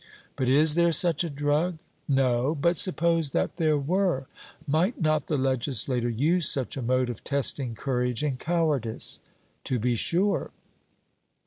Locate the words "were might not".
3.77-5.27